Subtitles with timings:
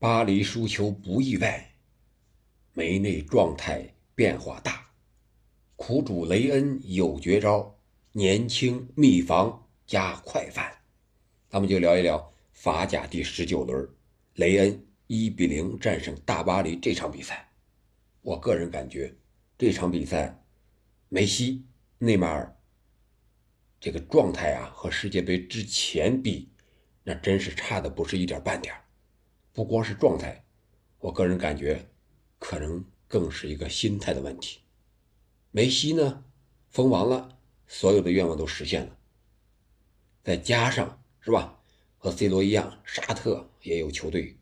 [0.00, 1.74] 巴黎输球不意外，
[2.72, 4.92] 梅内状态变化大，
[5.74, 7.76] 苦主雷恩有绝招，
[8.12, 10.72] 年轻秘防加快反。
[11.48, 13.88] 咱们就聊一聊法甲第十九轮，
[14.34, 17.50] 雷恩一比零战胜大巴黎这场比赛。
[18.22, 19.12] 我个人感觉
[19.58, 20.40] 这场比赛，
[21.08, 21.66] 梅西、
[21.98, 22.56] 内马尔
[23.80, 26.52] 这个状态啊，和世界杯之前比，
[27.02, 28.72] 那真是差的不是一点半点
[29.58, 30.44] 不光是状态，
[31.00, 31.84] 我个人感觉，
[32.38, 34.60] 可能更是一个心态的问题。
[35.50, 36.22] 梅西呢，
[36.68, 38.96] 封王了，所有的愿望都实现了，
[40.22, 41.60] 再加上是吧，
[41.96, 44.36] 和 C 罗一样，沙特也有球队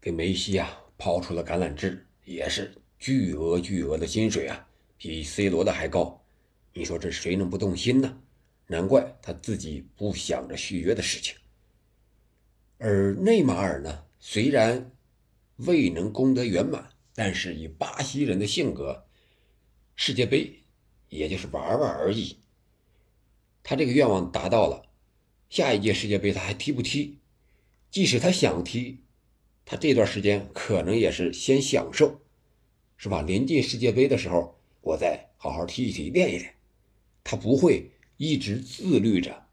[0.00, 4.66] 给梅西啊抛出了橄榄枝，也是巨额巨额的薪水啊，
[4.96, 6.20] 比 C 罗的还高。
[6.72, 8.20] 你说这谁能不动心呢？
[8.66, 11.36] 难怪他自己不想着续约的事情。
[12.78, 14.90] 而内马尔呢，虽然
[15.56, 19.04] 未能功德圆满，但是以巴西人的性格，
[19.96, 20.62] 世界杯
[21.10, 22.38] 也就是玩玩而已。
[23.62, 24.86] 他这个愿望达到了，
[25.50, 27.18] 下一届世界杯他还踢不踢？
[27.90, 29.02] 即使他想踢，
[29.66, 32.22] 他这段时间可能也是先享受，
[32.96, 33.20] 是吧？
[33.20, 36.54] 临近世界杯的时候，我再好好踢一踢，练一练。
[37.22, 37.90] 他不会。
[38.16, 39.44] 一直自律着，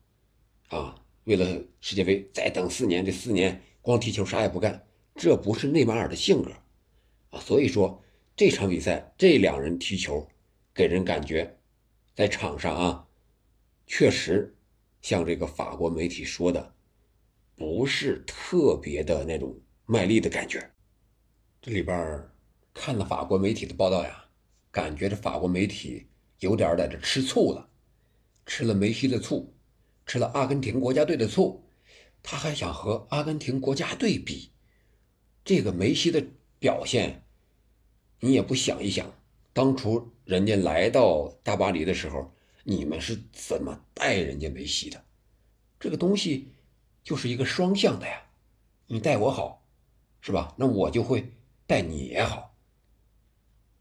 [0.70, 6.52] 啊，为了世界杯再等四年，这四年光踢球啥也不干，这不是内马尔的性格，
[7.32, 8.02] 啊，所以说
[8.36, 10.28] 这场比赛这两人踢球，
[10.74, 11.58] 给人感觉
[12.16, 13.08] 在场上啊，
[13.88, 14.56] 确实
[15.02, 16.74] 像这个法国媒体说的，
[17.56, 20.70] 不是特别的那种卖力的感觉。
[21.62, 22.24] 这里边
[22.74, 24.26] 看了法国媒体的报道呀，
[24.72, 26.08] 感觉这法国媒体
[26.40, 27.68] 有点在这吃醋了。
[28.44, 29.54] 吃了梅西的醋，
[30.06, 31.64] 吃了阿根廷国家队的醋，
[32.24, 34.52] 他还想和阿根廷国家队比。
[35.44, 36.24] 这个梅西的
[36.60, 37.24] 表现，
[38.20, 39.12] 你也不想一想，
[39.54, 42.32] 当初人家来到大巴黎的时候，
[42.64, 45.04] 你们是怎么带人家梅西的？
[45.80, 46.54] 这个东西
[47.04, 48.22] 就是一个双向的呀，
[48.86, 49.66] 你待我好，
[50.22, 50.54] 是吧？
[50.58, 51.34] 那我就会
[51.66, 52.56] 待你也好。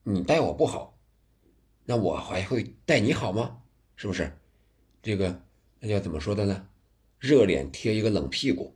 [0.02, 0.98] 你待我不好，
[1.84, 3.60] 那我还会待你好吗？
[3.96, 4.34] 是不是？
[5.02, 5.42] 这个
[5.78, 6.69] 那叫怎么说的呢？
[7.20, 8.74] 热脸贴一个冷屁股，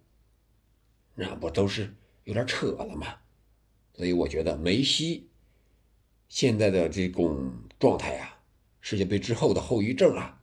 [1.14, 1.92] 那不都是
[2.24, 3.16] 有点扯了吗？
[3.94, 5.30] 所以我觉得梅西
[6.28, 8.38] 现在的这种状态啊，
[8.82, 10.42] 世界杯之后的后遗症啊，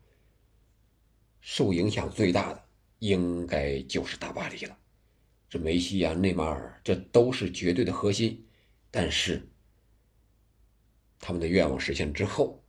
[1.41, 2.63] 受影响最大的
[2.97, 4.75] 应该就是大巴黎了。
[5.47, 8.43] 这梅西呀、内马尔，这都是绝对的核心，
[8.89, 9.47] 但是
[11.19, 12.63] 他们的愿望实现之后，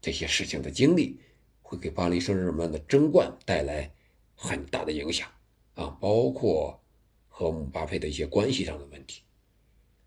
[0.00, 1.20] 这些事情的经历。
[1.60, 3.92] 会给巴黎圣日耳曼的争冠带来
[4.40, 5.28] 很大的影响
[5.74, 6.80] 啊，包括
[7.28, 9.22] 和姆巴佩的一些关系上的问题。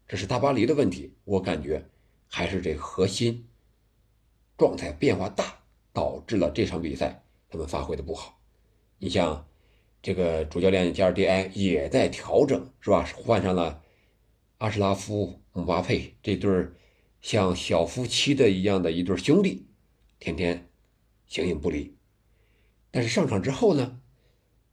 [0.07, 1.85] 这是大巴黎的问题，我感觉
[2.27, 3.45] 还是这核心
[4.57, 5.61] 状态变化大，
[5.91, 8.39] 导致了这场比赛他们发挥的不好。
[8.97, 9.45] 你像
[10.01, 13.03] 这个主教练加尔迪埃也在调整，是吧？
[13.17, 13.83] 换上了
[14.59, 16.69] 阿什拉夫、姆巴佩这对
[17.19, 19.67] 像小夫妻的一样的一对兄弟，
[20.19, 20.69] 天天。
[21.27, 21.95] 形影不离，
[22.91, 24.00] 但是上场之后呢，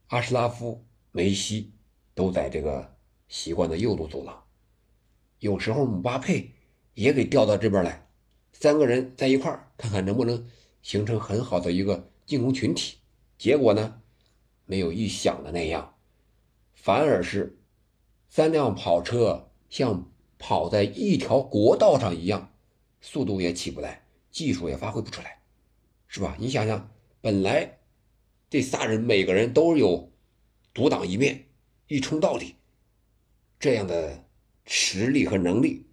[0.09, 1.71] 阿什拉夫、梅西
[2.15, 2.95] 都在这个
[3.27, 4.43] 习惯的右路走廊，
[5.37, 6.51] 有时候姆巴佩
[6.95, 8.07] 也给调到这边来，
[8.51, 10.49] 三个人在一块儿，看看能不能
[10.81, 12.97] 形成很好的一个进攻群体。
[13.37, 14.01] 结果呢，
[14.65, 15.93] 没有预想的那样，
[16.73, 17.59] 反而是
[18.29, 22.51] 三辆跑车像跑在一条国道上一样，
[22.99, 25.39] 速度也起不来，技术也发挥不出来。
[26.07, 26.35] 是吧？
[26.39, 26.89] 你想想，
[27.21, 27.77] 本来
[28.49, 30.11] 这仨人每个人都有
[30.73, 31.45] 独当一面、
[31.87, 32.55] 一冲到底
[33.59, 34.25] 这样的
[34.65, 35.85] 实力和能力，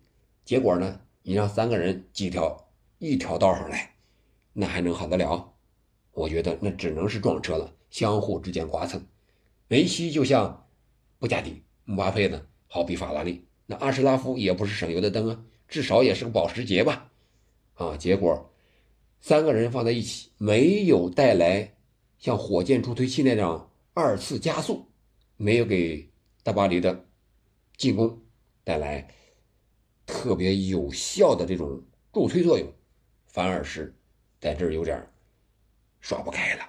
[0.45, 3.95] 结果呢，你让三个人挤条一条道上来，
[4.55, 5.53] 那还能好得了？
[6.13, 9.07] 我觉得那只能是撞车了，相互之间刮蹭。
[9.69, 10.67] 梅西就像
[11.19, 17.11] 布加迪，姆巴佩呢，好比法拉利，那阿什拉夫也不是省油的灯啊，至少也是个保时捷吧？
[17.75, 18.51] 啊，结果。
[19.21, 21.75] 三个人放在一起，没有带来
[22.27, 24.85] 像火箭助推器那样二次加速，
[25.37, 26.11] 没有给
[26.43, 27.07] 大巴黎的
[27.77, 28.21] 进攻
[28.65, 29.15] 带来
[30.05, 31.81] 特别有效的这种
[32.13, 32.69] 助推作用，
[33.29, 33.95] 反而是
[34.41, 35.09] 在这儿有点
[36.01, 36.69] 耍不开了。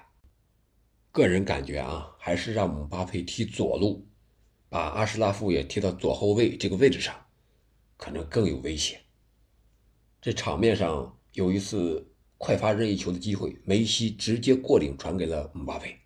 [1.10, 4.06] 个人感觉啊，还是让姆巴佩踢左路，
[4.68, 7.26] 把阿什拉夫也踢到左后卫这个位置上，
[7.96, 9.00] 可能更有威胁。
[10.20, 12.14] 这场面上有一次。
[12.38, 15.96] 快发任意球的机会，梅西直接过顶传给了姆巴佩。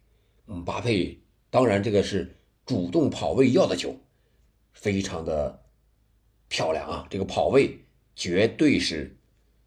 [0.47, 1.21] 姆巴佩
[1.51, 2.35] 当然这个是
[2.67, 3.95] 主动跑位要的球，
[4.73, 5.63] 非常的
[6.49, 7.07] 漂亮啊！
[7.11, 7.79] 这个跑位
[8.17, 9.15] 绝对是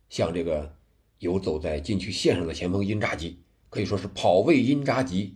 [0.10, 0.76] 像这个
[1.20, 3.40] 游走在禁区线上的前锋因扎吉，
[3.70, 5.36] 可以说是跑位因扎吉，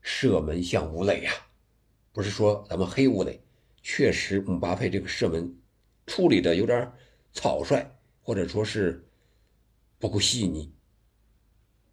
[0.00, 1.32] 射门像吴磊呀！
[2.12, 3.40] 不是说咱们黑吴磊，
[3.82, 5.54] 确实姆巴佩这个射门
[6.06, 6.90] 处理的有点
[7.32, 7.86] 草率，
[8.22, 9.06] 或者说是
[10.00, 10.74] 不够细腻。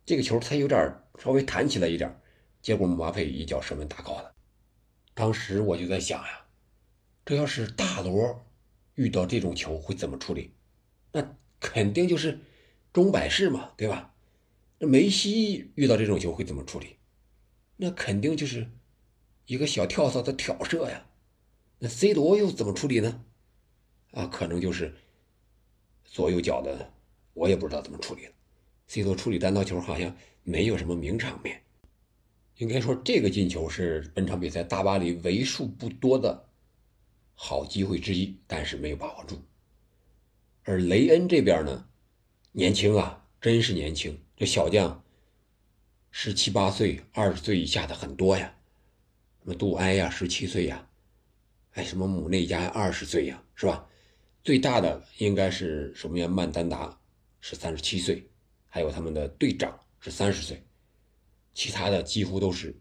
[0.03, 2.19] 这个球他有点稍微弹起来一点，
[2.63, 4.33] 结果姆巴佩一脚射门打高了。
[5.13, 6.45] 当时我就在想呀。
[7.25, 8.47] 这要是大罗
[8.95, 10.55] 遇到这种球会怎么处理？
[11.11, 12.39] 那肯定就是
[12.93, 14.15] 钟摆式嘛，对吧？
[14.79, 16.95] 那梅西遇到这种球会怎么处理？
[17.75, 18.71] 那肯定就是
[19.45, 21.05] 一个小跳蚤的挑射呀。
[21.79, 23.25] 那 C 罗又怎么处理呢？
[24.11, 24.95] 啊，可能就是
[26.05, 26.93] 左右脚的，
[27.37, 28.31] 我也不知道怎么处理了。
[28.87, 31.61] C 罗处理单刀球好像没有什么名场面。
[32.57, 36.45] 应该说，这个进球是本场比赛大巴黎为数不多的。
[37.35, 39.39] 好机会之一，但是没有把握住。
[40.63, 41.87] 而雷恩这边呢，
[42.51, 44.19] 年轻啊，真是年轻。
[44.35, 45.03] 这小将，
[46.09, 48.55] 十七八岁、二十岁以下的很多呀，
[49.43, 50.89] 什么杜埃呀，十七岁呀，
[51.73, 53.87] 哎，什么姆内加二十岁呀，是吧？
[54.43, 56.99] 最大的应该是守门员曼丹达，
[57.39, 58.27] 是三十七岁，
[58.67, 60.63] 还有他们的队长是三十岁，
[61.53, 62.75] 其他的几乎都是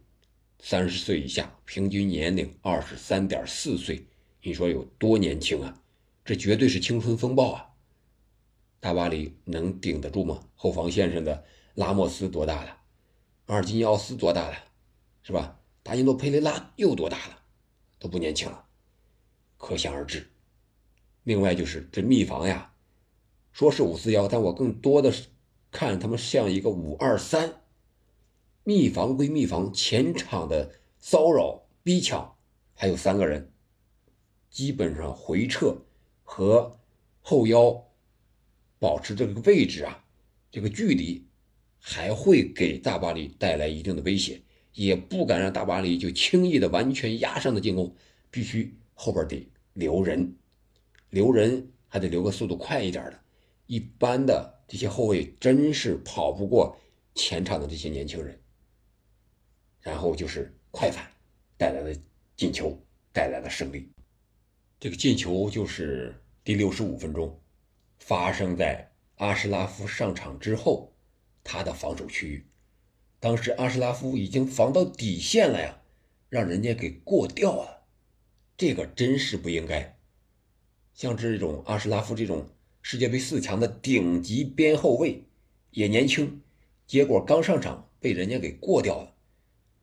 [0.61, 4.07] 三十岁以下，平均年龄二十三点四岁。
[4.43, 5.83] 你说有多年轻啊？
[6.25, 7.69] 这绝对是青春风暴啊！
[8.81, 10.41] 大巴黎能顶得住吗？
[10.55, 11.45] 后防线上的
[11.75, 12.77] 拉莫斯多大了？
[13.47, 14.57] 阿尔基尼奥斯多大了？
[15.23, 15.61] 是吧？
[15.83, 17.39] 达尼洛佩雷拉又多大了？
[17.99, 18.65] 都不年轻了，
[19.57, 20.29] 可想而知。
[21.25, 22.73] 另外就是这密防呀，
[23.57, 25.29] 说是五四幺，但我更多的是
[25.71, 27.63] 看他们像一个五二三。
[28.65, 32.37] 密防归密防，前场的骚扰逼抢
[32.75, 33.51] 还有三个人。
[34.51, 35.75] 基本上回撤
[36.23, 36.79] 和
[37.23, 37.83] 后腰
[38.79, 40.05] 保持这个位置啊，
[40.51, 41.25] 这个距离
[41.79, 44.39] 还会给大巴黎带来一定的威胁，
[44.75, 47.97] 也不敢让大巴黎就轻易的完全压上的进攻，
[48.31, 50.37] 必须后边得留人，
[51.09, 53.19] 留人还得留个速度快一点的，
[53.67, 56.77] 一般的这些后卫真是跑不过
[57.15, 58.41] 前场的这些年轻人。
[59.81, 61.09] 然后就是快反
[61.57, 61.97] 带来的
[62.37, 62.77] 进球，
[63.13, 63.89] 带来的胜利。
[64.81, 67.41] 这个进球就是第六十五分钟，
[67.99, 70.93] 发生在阿什拉夫上场之后，
[71.45, 72.47] 他的防守区域。
[73.21, 75.81] 当时阿什拉夫已经防到底线了呀，
[76.29, 77.87] 让人家给过掉了，
[78.57, 79.97] 这个真是不应该。
[80.93, 82.49] 像这种阿什拉夫这种
[82.89, 85.25] 世界杯四强的顶级边后卫，
[85.73, 86.41] 也年轻，
[86.87, 89.13] 结果刚上场被人家给过掉了，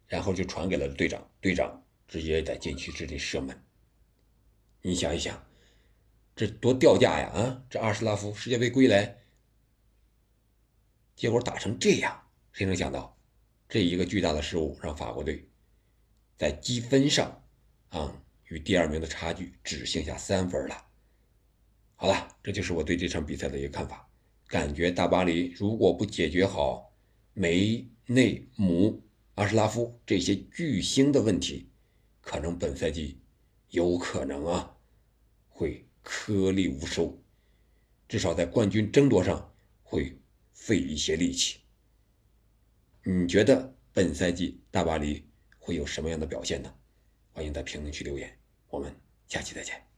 [0.07, 3.61] 然后就传给了队长，队长直接在禁区之内射门。
[4.81, 5.45] 你想一想，
[6.33, 7.27] 这多掉价呀！
[7.27, 9.17] 啊，这阿什拉夫世界杯归来，
[11.13, 12.17] 结果打成这样，
[12.53, 13.17] 谁能想到，
[13.67, 15.45] 这一个巨大的失误让法国队
[16.37, 17.43] 在积分上
[17.89, 20.85] 啊与第二名的差距只剩下三分了。
[22.03, 24.05] 好了，这就是我对这场比赛的一个看法。
[24.45, 26.93] 感觉大巴黎如果不解决好
[27.33, 29.01] 梅内姆、
[29.35, 31.69] 阿什拉夫这些巨星的问题，
[32.19, 33.21] 可能本赛季
[33.69, 34.75] 有可能啊。
[35.47, 37.17] 会颗粒无收，
[38.09, 40.19] 至少在冠军争夺上会
[40.51, 41.61] 费一些力气。
[43.05, 45.25] 你觉得本赛季大巴黎
[45.57, 46.75] 会有什么样的表现呢？
[47.31, 48.93] 欢迎在评论区留言，我们
[49.29, 49.92] 下期再见。